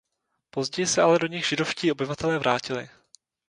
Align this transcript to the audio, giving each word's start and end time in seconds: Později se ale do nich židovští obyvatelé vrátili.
Později 0.49 0.87
se 0.87 1.01
ale 1.01 1.19
do 1.19 1.27
nich 1.27 1.45
židovští 1.47 1.91
obyvatelé 1.91 2.39
vrátili. 2.39 2.89